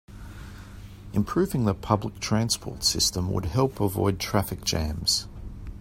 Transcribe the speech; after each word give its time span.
Improving 1.13 1.65
the 1.65 1.75
public 1.75 2.19
transport 2.19 2.83
system 2.83 3.31
would 3.31 3.45
help 3.45 3.79
avoid 3.79 4.19
traffic 4.19 4.63
jams. 4.65 5.27